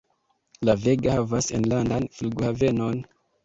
La 0.69 0.75
Vega 0.85 1.11
havas 1.19 1.51
enlandan 1.59 2.11
flughavenon. 2.19 3.03